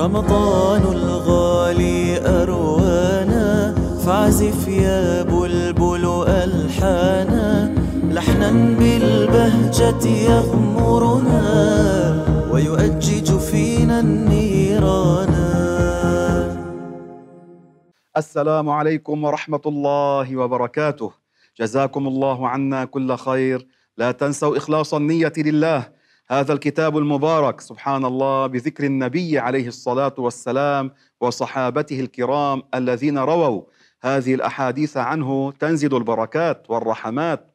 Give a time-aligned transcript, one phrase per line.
[0.00, 7.74] رمضان الغالي أروانا فاعزف يا بلبل ألحانا.
[8.08, 11.42] لحنا بالبهجة يغمرنا
[12.52, 15.50] ويؤجج فينا النيرانا.
[18.16, 21.10] السلام عليكم ورحمة الله وبركاته.
[21.60, 23.66] جزاكم الله عنا كل خير.
[23.96, 25.99] لا تنسوا إخلاص النية لله.
[26.30, 33.62] هذا الكتاب المبارك سبحان الله بذكر النبي عليه الصلاة والسلام وصحابته الكرام الذين رووا
[34.02, 37.54] هذه الأحاديث عنه تنزل البركات والرحمات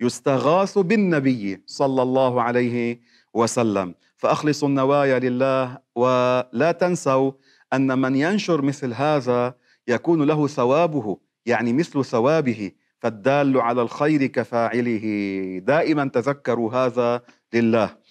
[0.00, 3.00] يستغاث بالنبي صلى الله عليه
[3.34, 3.94] وسلم.
[4.16, 7.32] فأخلصوا النوايا لله ولا تنسوا
[7.72, 9.54] أن من ينشر مثل هذا
[9.88, 15.04] يكون له ثوابه يعني مثل ثوابه فالدال على الخير كفاعله.
[15.58, 17.22] دائما تذكروا هذا
[17.54, 18.03] لله.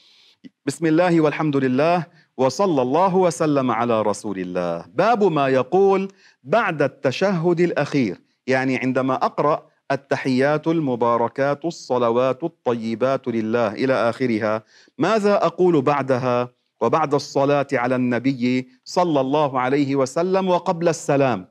[0.65, 2.05] بسم الله والحمد لله
[2.38, 4.85] وصلى الله وسلم على رسول الله.
[4.94, 6.08] باب ما يقول
[6.44, 14.63] بعد التشهد الأخير يعني عندما أقرأ التحيات المباركات الصلوات الطيبات لله إلى آخرها
[14.97, 16.50] ماذا أقول بعدها؟
[16.81, 21.47] وبعد الصلاة على النبي صلى الله عليه وسلم وقبل السلام.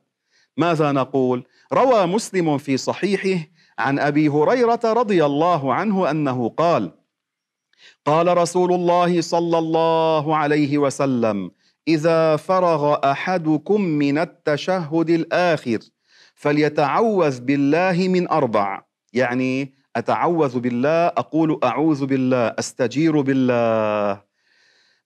[0.57, 3.45] ماذا نقول؟ روى مسلم في صحيحه
[3.79, 7.02] عن أبي هريرة رضي الله عنه أنه قال
[8.07, 11.51] قال رسول الله صلى الله عليه وسلم
[11.89, 15.79] إذا فرغ أحدكم من التشهد الآخر
[16.35, 18.83] فليتعوذ بالله من أربع.
[19.13, 24.23] يعني أتعوذ بالله أقول أعوذ بالله أستجير بالله.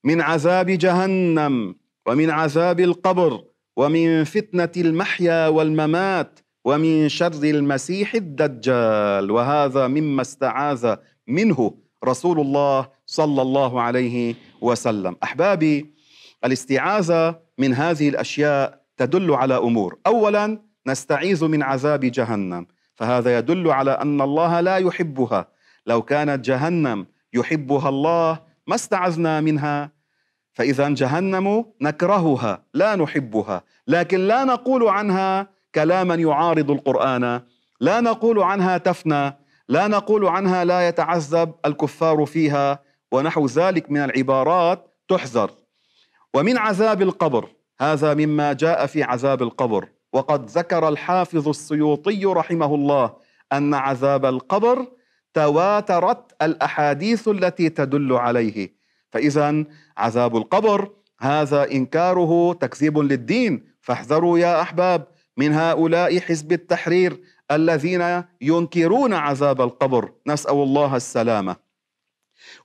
[0.04, 1.74] من عذاب جهنم
[2.06, 3.42] ومن عذاب القبر
[3.76, 10.96] ومن فتنة المحيا والممات ومن شر المسيح الدجال وهذا مما استعاذ
[11.26, 11.85] منه.
[12.04, 15.94] رسول الله صلى الله عليه وسلم احبابي
[16.44, 23.90] الاستعاذه من هذه الاشياء تدل على امور اولا نستعيذ من عذاب جهنم فهذا يدل على
[23.90, 25.48] ان الله لا يحبها
[25.86, 29.90] لو كانت جهنم يحبها الله ما استعذنا منها
[30.52, 37.40] فاذا جهنم نكرهها لا نحبها لكن لا نقول عنها كلاما يعارض القران
[37.80, 39.36] لا نقول عنها تفنى
[39.68, 42.82] لا نقول عنها لا يتعذب الكفار فيها
[43.12, 45.50] ونحو ذلك من العبارات تحذر.
[46.34, 47.48] ومن عذاب القبر
[47.80, 49.88] هذا مما جاء في عذاب القبر.
[50.12, 53.16] وقد ذكر الحافظ السيوطي رحمه الله
[53.52, 54.86] أن عذاب القبر
[55.34, 58.76] تواترت الأحاديث التي تدل عليه.
[59.10, 59.64] فاذا
[59.96, 60.90] عذاب القبر
[61.20, 63.76] هذا إنكاره تكذيب للدين.
[63.80, 65.06] فاحذروا يا أحباب
[65.36, 67.20] من هؤلاء حزب التحرير
[67.50, 70.12] الذين ينكرون عذاب القبر.
[70.26, 71.56] نسأل الله السلامة.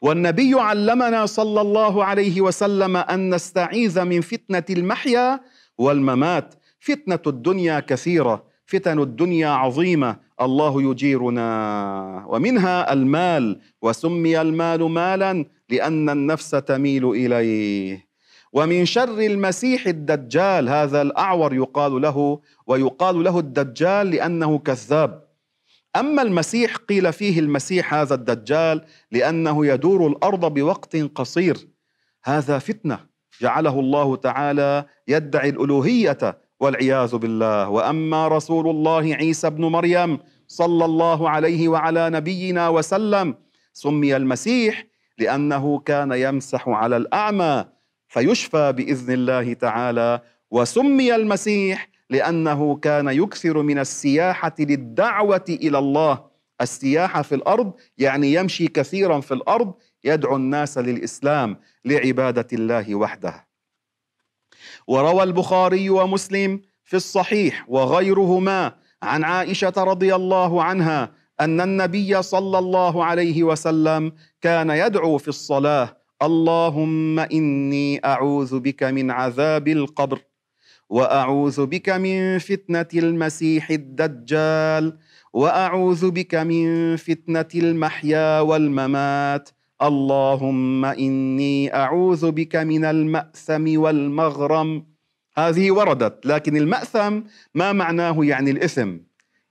[0.01, 5.39] والنبي علمنا صلى الله عليه وسلم أن نستعيذ من فتنة المحيا
[5.77, 6.55] والممات.
[6.79, 8.43] فتنة الدنيا كثيرة.
[8.65, 10.17] فتن الدنيا عظيمة.
[10.41, 12.25] الله يجيرنا.
[12.27, 13.61] ومنها المال.
[13.81, 18.10] وسمي المال مالا لأن النفس تميل إليه.
[18.53, 25.27] ومن شر المسيح الدجال هذا الأعور يقال له ويقال له الدجال لأنه كذاب.
[25.95, 31.57] أما المسيح قيل فيه المسيح هذا الدجال لأنه يدور الأرض بوقت قصير.
[32.23, 32.99] هذا فتنة
[33.41, 37.69] جعله الله تعالى يدعي الألوهية والعياذ بالله.
[37.69, 43.35] وأما رسول الله عيسى ابن مريم صلى الله عليه وعلى نبينا وسلم
[43.73, 44.85] سمي المسيح
[45.17, 47.65] لأنه كان يمسح على الأعمى
[48.11, 50.21] فيشفى بإذن الله تعالى.
[50.51, 56.31] وسمي المسيح لأنه كان يكثر من السياحة للدعوة إلى الله.
[56.61, 59.73] السياحة في الأرض يعني يمشي كثيرا في الأرض
[60.03, 63.47] يدعو الناس للإسلام لعبادة الله وحده
[64.87, 73.05] وروى البخاري ومسلم في الصحيح وغيرهما عن عائشة رضي الله عنها أن النبي صلى الله
[73.05, 74.11] عليه وسلم
[74.41, 80.19] كان يدعو في الصلاة اللهم إني أعوذ بك من عذاب القبر
[80.89, 84.97] وأعوذ بك من فتنة المسيح الدجال
[85.33, 89.49] وأعوذ بك من فتنة المحيا والممات
[89.81, 94.85] اللهم إني أعوذ بك من المأثم والمغرم.
[95.37, 97.19] هذه وردت لكن المأثم
[97.55, 98.97] ما معناه يعني الإثم؟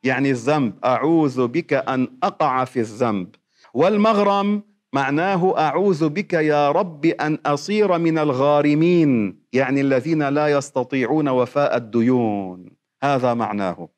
[0.02, 0.72] يعني الذنب.
[0.84, 3.28] أعوذ بك أن أقع في الذنب.
[3.74, 11.76] والمغرم معناه أعوذ بك يا رب أن أصير من الغارمين يعني الذين لا يستطيعون وفاء
[11.76, 12.70] الديون.
[13.02, 13.88] هذا معناه.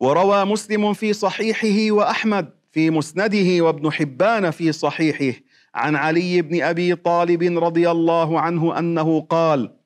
[0.00, 5.38] وروى مسلم في صحيحه وأحمد في مسنده وابن حبان في صحيحه
[5.74, 9.76] عن علي بن أبي طالب رضي الله عنه أنه قال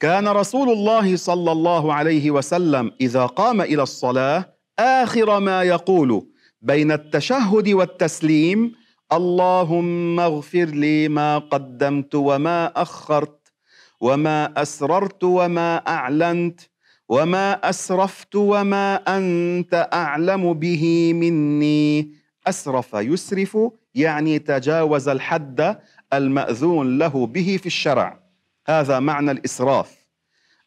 [0.00, 6.31] كان رسول الله صلى الله عليه وسلم إذا قام إلى الصلاة آخر ما يقول
[6.62, 8.72] بين التشهد والتسليم
[9.12, 13.52] اللهم اغفر لي ما قدمت وما أخرت
[14.00, 16.60] وما أسررت وما أعلنت
[17.08, 22.12] وما أسرفت وما أنت أعلم به مني.
[22.46, 23.58] أسرف يسرف
[23.94, 25.78] يعني تجاوز الحد
[26.12, 28.22] المأذون له به في الشرع.
[28.66, 29.96] هذا معنى الإسراف.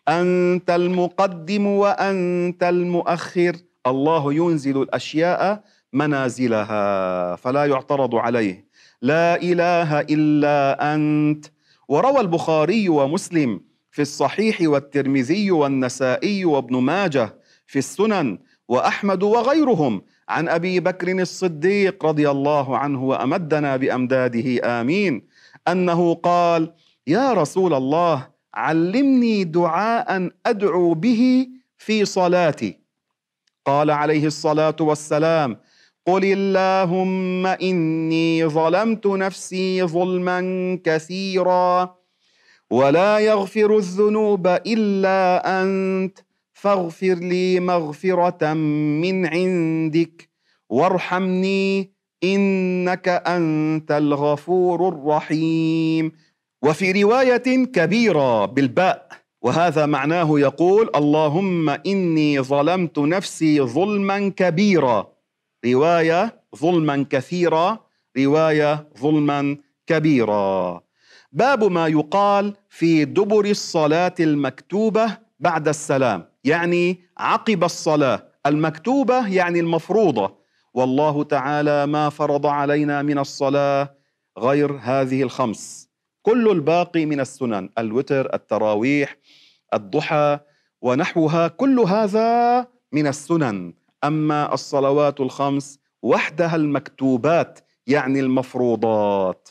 [0.08, 3.56] أنت المقدم وأنت المؤخر.
[3.88, 8.66] الله ينزل الأشياء منازلها فلا يعترض عليه.
[9.02, 11.46] لا إله إلا أنت.
[11.88, 13.62] وروى البخاري ومسلم
[13.92, 17.36] في الصحيح والترمذي والنسائي وابن ماجه
[17.68, 18.38] في السنن
[18.68, 25.28] وأحمد وغيرهم عن أبي بكر الصديق رضي الله عنه وأمدنا بأمداده آمين
[25.68, 26.74] أنه قال
[27.08, 31.48] يا رسول الله علمني دعاء أدعو به
[31.78, 32.85] في صلاتي.
[33.66, 35.58] قال عليه الصلاة والسلام
[36.08, 40.40] قل اللهم اني ظلمت نفسي ظلما
[40.84, 41.96] كثيرا
[42.72, 46.18] ولا يغفر الذنوب الا انت
[46.54, 50.30] فاغفر لي مغفره من عندك
[50.70, 51.92] وارحمني
[52.24, 56.12] انك انت الغفور الرحيم.
[56.64, 65.08] وفي روايه كبيره بالباء وهذا معناه يقول اللهم إني ظلمت نفسي ظلما كبيرا.
[65.66, 67.80] رواية ظلما كثيرا
[68.18, 69.58] رواية ظلما
[69.88, 70.82] كبيرا.
[71.32, 78.24] باب ما يقال في دبر الصلاة المكتوبة بعد السلام يعني عقب الصلاة.
[78.46, 80.36] المكتوبة يعني المفروضة.
[80.74, 83.96] والله تعالى ما فرض علينا من الصلاة
[84.38, 85.90] غير هذه الخمس.
[86.26, 89.18] كل الباقي من السنن الوتر التراويح
[89.74, 90.40] الضحى
[90.82, 93.74] ونحوها كل هذا من السنن.
[94.04, 99.50] أما الصلوات الخمس وحدها المكتوبات يعني المفروضات.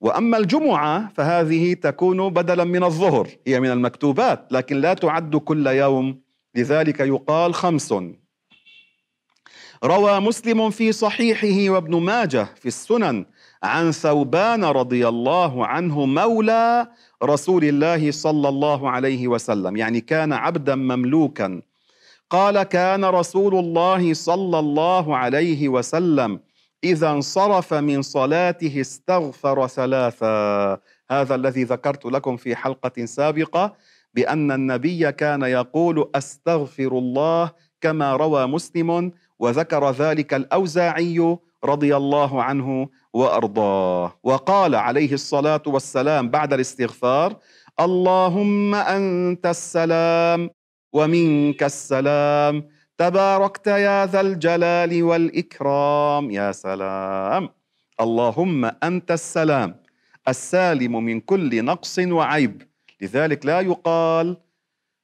[0.00, 6.20] وأما الجمعة فهذه تكون بدلا من الظهر هي من المكتوبات لكن لا تعد كل يوم
[6.54, 7.94] لذلك يقال خمس.
[9.84, 13.26] روى مسلم في صحيحه وابن ماجه في السنن
[13.62, 16.88] عن ثوبان رضي الله عنه مولى
[17.22, 21.62] رسول الله صلى الله عليه وسلم يعني كان عبدا مملوكا.
[22.30, 26.40] قال كان رسول الله صلى الله عليه وسلم
[26.84, 30.78] إذا انصرف من صلاته استغفر ثلاثا.
[31.10, 33.74] هذا الذي ذكرت لكم في حلقة سابقة
[34.14, 42.88] بأن النبي كان يقول أستغفر الله كما روى مسلم وذكر ذلك الأوزاعي رضي الله عنه
[43.12, 44.18] وأرضاه.
[44.22, 47.36] وقال عليه الصلاة والسلام بعد الاستغفار
[47.80, 50.50] اللهم أنت السلام
[50.92, 52.68] ومنك السلام.
[52.98, 56.30] تباركت يا ذا الجلال والإكرام.
[56.30, 57.48] يا سلام.
[58.00, 59.74] اللهم أنت السلام
[60.28, 62.62] السالم من كل نقص وعيب.
[63.00, 64.36] لذلك لا يقال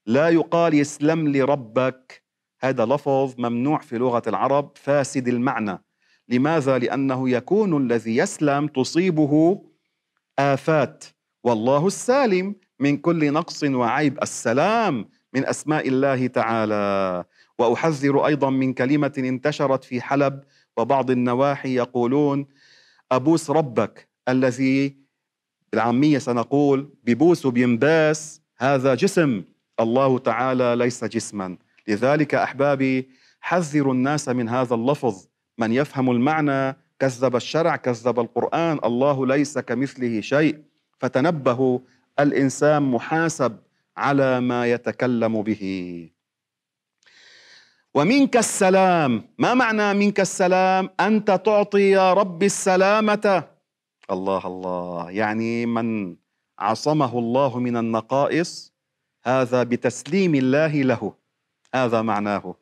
[0.07, 2.23] لا يقال يسلم لي ربك
[2.61, 5.86] هذا لفظ ممنوع في لغة العرب فاسد المعنى.
[6.29, 9.63] لماذا؟ لأنه يكون الذي يسلم تصيبه
[10.39, 11.05] آفات.
[11.45, 14.23] والله السالم من كل نقص وعيب.
[14.23, 17.25] السلام من أسماء الله تعالى.
[17.59, 20.41] وأحذر أيضا من كلمة انتشرت في حلب
[20.77, 22.47] وبعض النواحي يقولون
[23.13, 24.97] أبوس ربك الذي
[25.73, 29.45] بالعامية سنقول ببوس وبينباس هذا جسم.
[29.81, 31.57] الله تعالى ليس جسما.
[31.89, 33.09] لذلك أحبابي
[33.41, 35.27] حذروا الناس من هذا اللفظ.
[35.59, 40.63] من يفهم المعنى كذب الشرع كذب القرآن الله ليس كمثله شيء.
[40.99, 41.79] فتنبهوا
[42.21, 43.57] الإنسان محاسب
[43.97, 45.63] على ما يتكلم به.
[47.95, 53.45] ومنك السلام ما معنى منك السلام؟ أنت تعطي يا رب السلامة.
[54.11, 55.11] الله الله.
[55.11, 56.17] يعني من
[56.59, 58.73] عصمه الله من النقائص
[59.25, 61.15] هذا بتسليم الله له.
[61.75, 62.55] هذا معناه.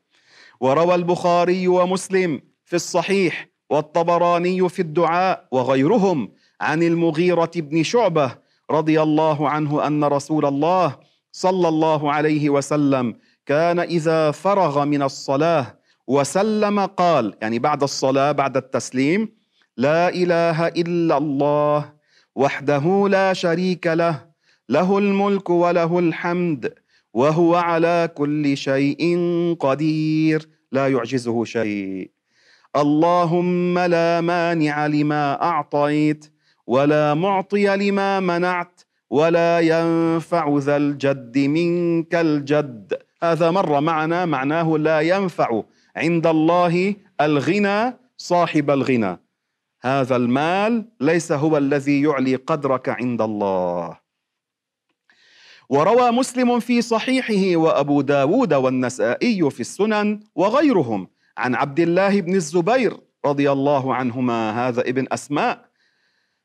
[0.61, 8.39] وروى البخاري ومسلم في الصحيح والطبراني في الدعاء وغيرهم عن المغيرة بن شعبة
[8.71, 10.97] رضي الله عنه أن رسول الله
[11.33, 13.17] صلى الله عليه وسلم
[13.47, 19.29] كان إذا فرغ من الصلاة وسلم قال يعني بعد الصلاة بعد التسليم
[19.77, 21.93] لا إله إلا الله
[22.35, 24.27] وحده لا شريك له
[24.69, 26.75] له الملك وله الحمد
[27.15, 29.17] وهو على كل شيء
[29.61, 32.14] قدير لا يعجزه شيء.
[32.77, 36.33] اللهم لا مانع لما أعطيت
[36.67, 42.99] ولا معطي لما منعت ولا ينفع ذا الجد منك الجد.
[43.23, 45.63] هذا مر معنا معناه لا ينفع.
[45.97, 49.19] عند الله الغنى صاحب الغنى.
[49.83, 53.99] هذا المال ليس هو الذي يعلي قدرك عند الله.
[55.69, 61.14] وروى مسلم في صحيحه وأبو داود والنسائي في السنن وغيرهم.
[61.39, 65.65] عن عبد الله بن الزبير رضي الله عنهما هذا ابن أسماء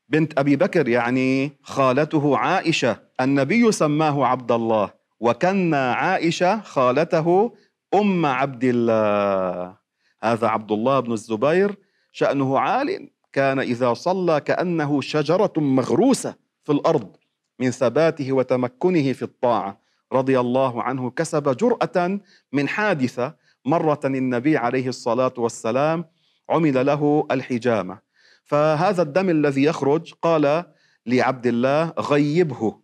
[0.10, 7.52] بنت أبي بكر يعني خالته عائشة النبي سماه عبد الله وكن عائشة خالته
[7.94, 9.76] أم عبد الله.
[10.24, 11.76] هذا عبد الله بن الزبير
[12.12, 17.16] شأنه عال كان إذا صلى كأنه شجرة مغروسة في الأرض
[17.60, 19.80] من ثباته وتمكنه في الطاعة.
[20.14, 22.20] رضي الله عنه كسب جرأة
[22.54, 26.06] من حادثة مرة النبي عليه الصلاة والسلام
[26.50, 28.00] عمل له الحجامة.
[28.44, 30.64] فهذا الدم الذي يخرج قال
[31.06, 32.80] لعبد الله غيبه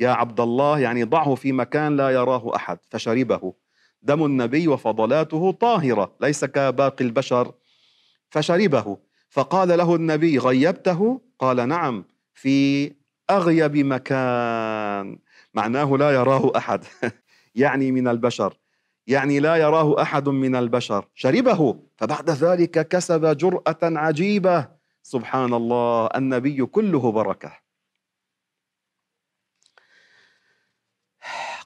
[0.00, 2.78] يا عبد الله يعني ضعه في مكان لا يراه أحد.
[2.90, 3.54] فشربه.
[4.02, 7.52] دم النبي وفضلاته طاهرة ليس كباقي البشر.
[8.30, 8.98] فشربه.
[9.28, 12.04] فقال له النبي غيبته؟ قال نعم
[12.34, 12.92] في
[13.30, 15.18] أغيب مكان.
[15.54, 16.84] معناه لا يراه أحد.
[17.54, 18.63] يعني من البشر.
[19.06, 21.04] يعني لا يراه أحد من البشر.
[21.14, 21.76] شربه.
[21.96, 24.68] فبعد ذلك كسب جرأة عجيبة.
[25.02, 27.64] سبحان الله النبي كله بركة.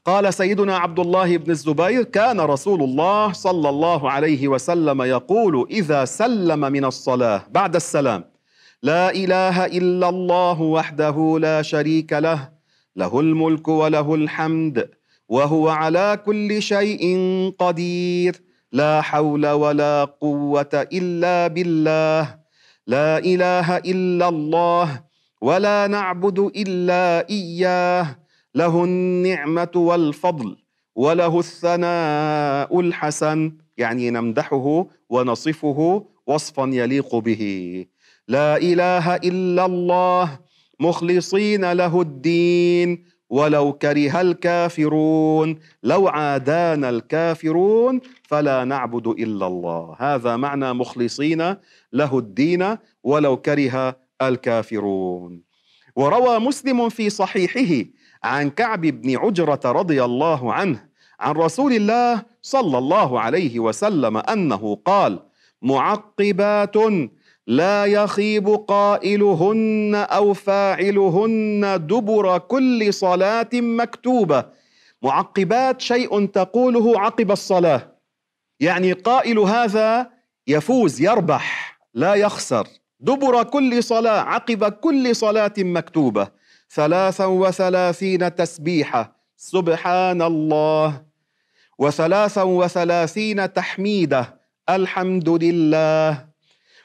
[0.05, 6.05] قال سيدنا عبد الله بن الزبير كان رسول الله صلى الله عليه وسلم يقول إذا
[6.05, 8.25] سلم من الصلاة بعد السلام
[8.83, 12.53] لا إله إلا الله وحده لا شريك له
[12.97, 14.91] له الملك وله الحمد
[15.29, 17.03] وهو على كل شيء
[17.59, 18.41] قدير.
[18.73, 22.39] لا حول ولا قوة إلا بالله.
[22.87, 25.05] لا إله إلا الله
[25.41, 28.19] ولا نعبد إلا إياه.
[28.55, 30.57] له النعمة والفضل
[30.97, 33.53] وله الثناء الحسن.
[33.77, 37.43] يعني نمدحه ونصفه وصفا يليق به.
[38.29, 40.39] لا إله إلا الله.
[40.81, 43.05] مخلصين له الدين.
[43.31, 49.97] ولو كره الكافرون لو عادانا الكافرون فلا نعبد إلا الله.
[49.99, 51.57] هذا معنى مخلصين
[51.93, 55.43] له الدين ولو كره الكافرون.
[55.97, 57.89] وروى مسلم في صحيحه
[58.25, 60.89] عن كعب بن عجرة رضي الله عنه
[61.21, 65.19] عن رسول الله صلى الله عليه وسلم أنه قال
[65.63, 66.77] معقبات
[67.49, 74.45] لا يخيب قائلهن أو فاعلهن دبر كل صلاة مكتوبة.
[75.03, 77.83] معقبات شيء تقوله عقب الصلاة.
[78.61, 80.11] يعني قائل هذا
[80.47, 82.67] يفوز يربح لا يخسر.
[83.01, 86.29] دبر كل صلاة عقب كل صلاة مكتوبة.
[86.71, 89.17] ثلاثا وثلاثين تسبيحة.
[89.37, 91.03] سبحان الله.
[91.79, 94.41] وثلاثا وثلاثين تحميدة.
[94.71, 96.28] الحمد لله.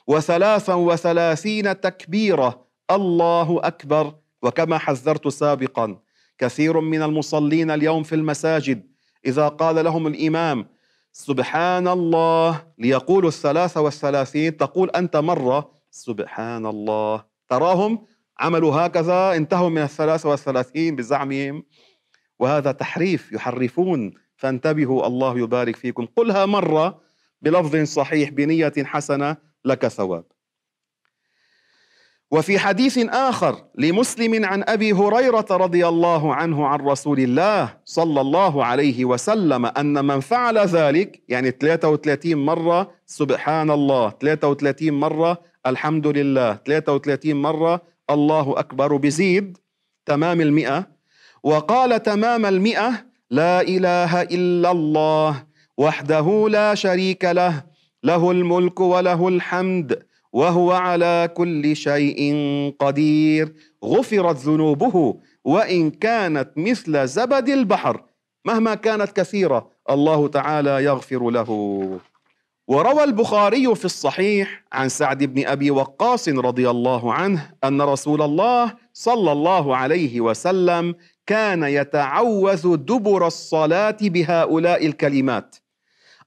[0.07, 2.67] وثلاثا وثلاثين تكبيرة.
[2.91, 4.15] الله أكبر.
[4.43, 5.99] وكما حذرت سابقا
[6.37, 8.83] كثير من المصلين اليوم في المساجد
[9.25, 10.67] إذا قال لهم الإمام
[11.13, 17.23] سبحان الله ليقولوا الثلاثة والثلاثين تقول أنت مرة سبحان الله.
[17.49, 18.05] تراهم
[18.39, 21.63] عملوا هكذا انتهوا من الثلاثة والثلاثين بزعمهم.
[22.39, 26.07] وهذا تحريف يحرفون فانتبهوا الله يبارك فيكم.
[26.15, 27.01] قلها مرة
[27.41, 29.37] بلفظ صحيح بنية حسنة.
[29.65, 30.23] لك ثواب.
[32.31, 38.65] وفي حديث آخر لمسلم عن أبي هريرة رضي الله عنه عن رسول الله صلى الله
[38.65, 46.53] عليه وسلم أن من فعل ذلك يعني 33 مرة سبحان الله 33 مرة الحمد لله
[46.53, 49.57] 33 مرة الله أكبر بزيد
[50.05, 50.87] تمام المئة.
[51.43, 55.43] وقال تمام المئة لا إله إلا الله
[55.77, 57.63] وحده لا شريك له
[58.03, 62.19] له الملك وله الحمد وهو على كل شيء
[62.79, 63.53] قدير.
[63.85, 68.03] غفرت ذنوبه وإن كانت مثل زبد البحر.
[68.45, 71.49] مهما كانت كثيرة الله تعالى يغفر له.
[72.67, 78.73] وروى البخاري في الصحيح عن سعد بن أبي وقاص رضي الله عنه أن رسول الله
[78.93, 80.95] صلى الله عليه وسلم
[81.27, 85.55] كان يتعوذ دبر الصلاة بهؤلاء الكلمات.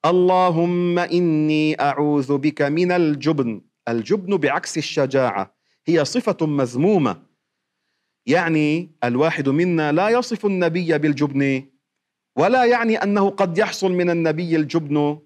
[0.06, 3.60] اللهم إني أعوذ بك من الجبن.
[3.88, 5.54] الجبن بعكس الشجاعة
[5.86, 7.22] هي صفة مذمومة.
[8.26, 11.62] يعني الواحد منا لا يصف النبي بالجبن
[12.36, 15.18] ولا يعني أنه قد يحصل من النبي الجبن.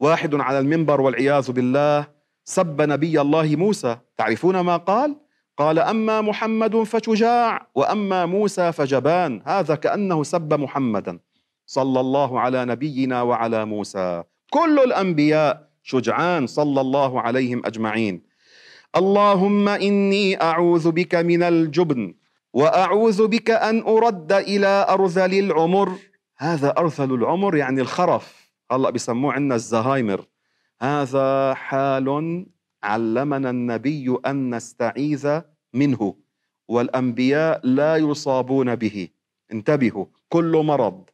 [0.00, 2.06] واحد على المنبر والعياذ بالله
[2.44, 3.96] سب نبي الله موسى.
[4.16, 5.16] تعرفون ما قال؟
[5.56, 9.42] قال أما محمد فشجاع وأما موسى فجبان.
[9.46, 11.18] هذا كأنه سب محمدا.
[11.66, 14.22] صلى الله على نبينا وعلى موسى.
[14.50, 18.22] كل الأنبياء شجعان صلى الله عليهم أجمعين.
[18.96, 22.14] اللهم إني أعوذ بك من الجبن
[22.52, 25.92] وأعوذ بك أن أرد إلى أرذل العمر.
[26.38, 28.50] هذا أرذل العمر يعني الخرف.
[28.72, 30.24] هلا بسموه عندنا الزهايمر.
[30.80, 32.06] هذا حال
[32.82, 35.40] علمنا النبي أن نستعيذ
[35.74, 36.14] منه.
[36.68, 39.08] والأنبياء لا يصابون به.
[39.52, 41.10] انتبهوا كل مرض.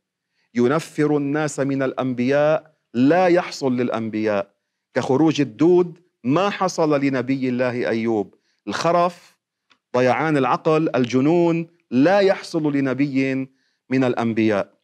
[0.54, 4.50] ينفر الناس من الأنبياء لا يحصل للأنبياء.
[4.94, 8.34] كخروج الدود ما حصل لنبي الله أيوب.
[8.68, 9.36] الخرف
[9.96, 13.34] ضيعان العقل الجنون لا يحصل لنبي
[13.90, 14.80] من الأنبياء.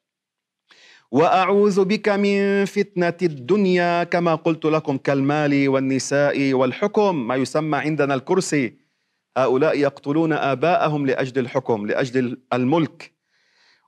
[1.10, 8.74] وأعوذ بك من فتنة الدنيا كما قلت لكم كالمال والنساء والحكم ما يسمى عندنا الكرسي.
[9.36, 13.15] هؤلاء يقتلون آباءهم لأجل الحكم لأجل الملك.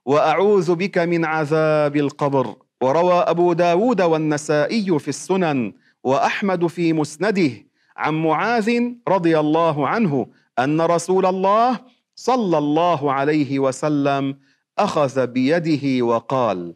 [0.05, 2.55] وأعوذ بك من عذاب القبر.
[2.81, 7.51] وروى أبو داود والنسائي في السنن وأحمد في مسنده
[7.97, 10.27] عن معاذ رضي الله عنه
[10.59, 11.79] أن رسول الله
[12.15, 14.37] صلى الله عليه وسلم
[14.77, 16.75] أخذ بيده وقال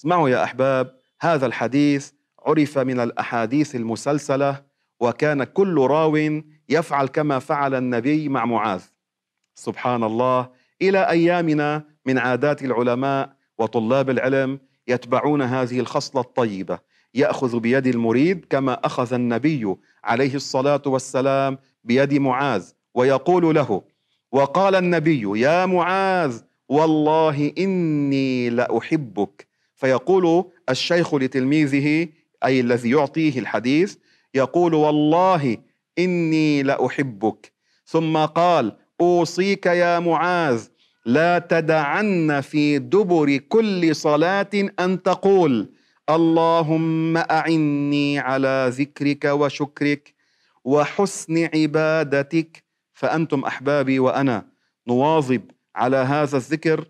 [0.00, 2.10] اسمعوا يا أحباب هذا الحديث
[2.46, 4.62] عرف من الأحاديث المسلسلة
[5.00, 8.82] وكان كل راو يفعل كما فعل النبي مع معاذ.
[9.54, 10.48] سبحان الله
[10.82, 16.78] إلى أيامنا من عادات العلماء وطلاب العلم يتبعون هذه الخصلة الطيبة.
[17.14, 23.82] يأخذ بيد المريد كما أخذ النبي عليه الصلاة والسلام بيد معاذ ويقول له
[24.32, 32.08] وقال النبي يا معاذ والله إني لأحبك فيقول الشيخ لتلميذه
[32.44, 33.96] أي الذي يعطيه الحديث
[34.34, 35.56] يقول والله
[35.98, 37.52] إني لأحبك
[37.86, 40.66] ثم قال أوصيك يا معاذ
[41.06, 44.50] لا تدعن في دبر كل صلاة
[44.80, 45.72] أن تقول
[46.10, 50.14] اللهم أعني على ذكرك وشكرك
[50.64, 52.64] وحسن عبادتك.
[52.94, 54.46] فأنتم أحبابي وأنا
[54.88, 55.42] نواظب
[55.76, 56.88] على هذا الذكر.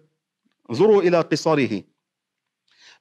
[0.71, 1.83] انظروا إلى قصره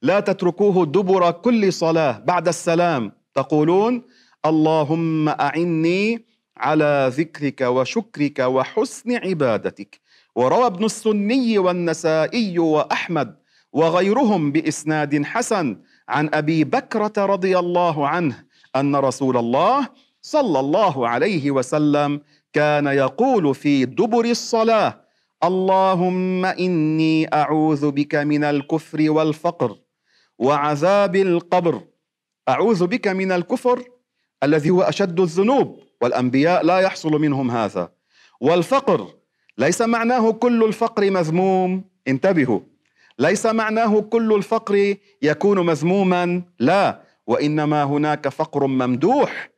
[0.01, 3.11] لا تتركوه دبر كل صلاة بعد السلام.
[3.33, 4.03] تقولون
[4.45, 6.25] اللهم أعني
[6.57, 10.00] على ذكرك وشكرك وحسن عبادتك.
[10.35, 13.35] وروى ابن السني والنسائي وأحمد
[13.73, 18.43] وغيرهم بإسناد حسن عن أبي بكرة رضي الله عنه
[18.75, 19.87] أن رسول الله
[20.21, 22.21] صلى الله عليه وسلم
[22.53, 25.01] كان يقول في دبر الصلاة
[25.43, 29.77] اللهم إني أعوذ بك من الكفر والفقر
[30.39, 31.81] وعذاب القبر.
[32.49, 33.83] أعوذ بك من الكفر
[34.43, 37.91] الذي هو أشد الذنوب والأنبياء لا يحصل منهم هذا
[38.41, 39.07] والفقر
[39.57, 41.83] ليس معناه كل الفقر مذموم.
[42.07, 42.59] انتبهوا.
[43.19, 46.41] ليس معناه كل الفقر يكون مذموما.
[46.59, 47.01] لا.
[47.27, 49.49] وإنما هناك فقر ممدوح.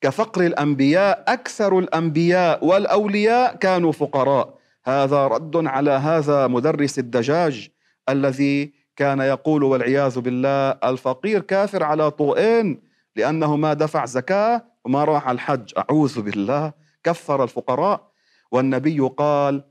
[0.00, 4.58] كفقر الأنبياء أكثر الأنبياء والأولياء كانوا فقراء.
[4.84, 7.68] هذا رد على هذا مدرس الدجاج
[8.08, 12.82] الذي كان يقول والعياذ بالله الفقير كافر على طوئين
[13.16, 15.72] لأنه ما دفع زكاة وما راح الحج.
[15.78, 16.72] أعوذ بالله.
[17.04, 18.09] كفر الفقراء.
[18.52, 19.64] والنبي قال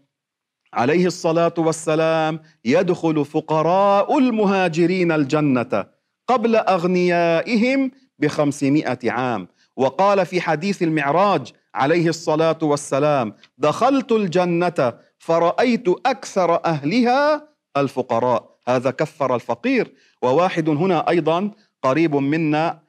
[0.73, 5.85] عليه الصلاة والسلام يدخل فقراء المهاجرين الجنة
[6.27, 9.47] قبل أغنيائهم بخمسمائة عام.
[9.77, 18.55] وقال في حديث المعراج عليه الصلاة والسلام دخلت الجنة فرأيت أكثر أهلها الفقراء.
[18.67, 19.93] هذا كفر الفقير.
[20.21, 21.51] وواحد هنا أيضا
[21.83, 22.79] قريب منا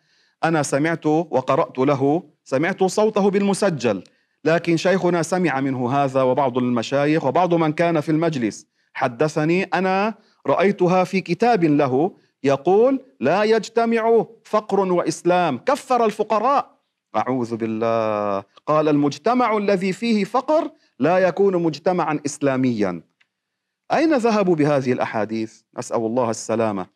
[0.44, 4.05] أنا سمعت وقرأت له سمعت صوته بالمسجل.
[4.44, 8.66] لكن شيخنا سمع منه هذا وبعض المشايخ وبعض من كان في المجلس.
[8.94, 10.14] حدثني أنا
[10.46, 16.81] رأيتها في كتاب له يقول لا يجتمع فقر وإسلام كفر الفقراء.
[17.16, 18.44] أعوذ بالله.
[18.66, 23.03] قال المجتمع الذي فيه فقر لا يكون مجتمعا اسلاميا.
[23.92, 26.87] أين ذهبوا بهذه الأحاديث؟ نسأل الله السلامة.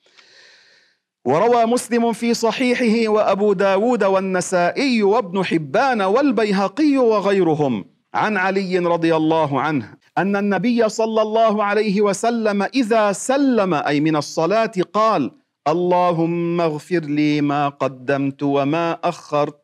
[1.25, 7.85] وروى مسلم في صحيحه وأبو داود والنسائي وابن حبان والبيهقي وغيرهم
[8.15, 14.17] عن علي رضي الله عنه أن النبي صلى الله عليه وسلم إذا سلم أي من
[14.17, 15.31] الصلاة قال
[15.69, 19.61] اللهم اغفر لي ما قدمت وما أخرت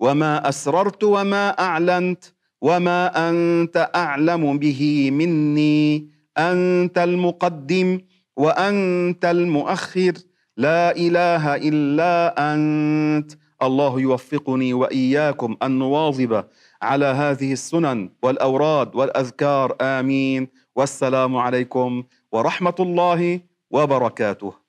[0.00, 2.24] وما أسررت وما أعلنت
[2.60, 8.00] وما أنت أعلم به مني أنت المقدم
[8.36, 10.12] وأنت المؤخر
[10.56, 13.32] لا إله إلا أنت.
[13.62, 16.44] الله يوفقني وإياكم أن نواظب
[16.82, 19.76] على هذه السنن والأوراد والأذكار.
[19.80, 20.48] آمين.
[20.76, 23.40] والسلام عليكم ورحمة الله
[23.70, 24.63] وبركاته.